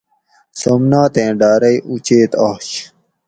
[0.59, 2.67] سومناتیں ڈارئ اوچیت آش